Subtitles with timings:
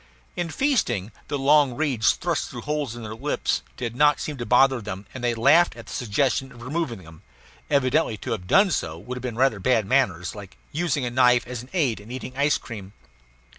[0.35, 4.47] In feasting, the long reeds thrust through holes in their lips did not seem to
[4.47, 7.21] bother them, and they laughed at the suggestion of removing them;
[7.69, 11.45] evidently to have done so would have been rather bad manners like using a knife
[11.45, 12.93] as an aid in eating ice cream.